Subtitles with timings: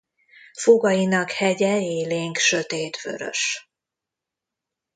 [0.59, 3.71] Fogainak hegye élénk sötétvörös.